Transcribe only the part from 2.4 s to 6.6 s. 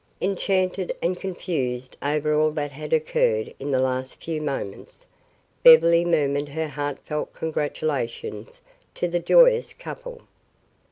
that had occurred in the last few moments, Beverly murmured